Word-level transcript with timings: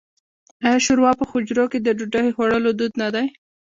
آیا 0.65 0.79
شوروا 0.85 1.11
په 1.19 1.23
حجرو 1.31 1.65
کې 1.71 1.79
د 1.81 1.87
ډوډۍ 1.97 2.27
خوړلو 2.35 2.71
دود 2.79 2.93
نه 3.01 3.07
دی؟ 3.15 3.25